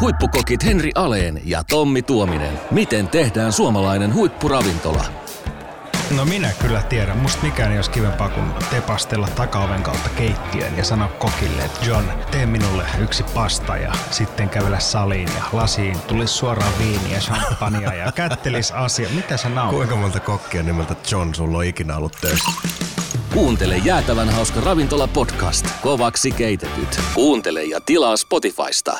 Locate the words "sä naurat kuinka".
19.36-19.96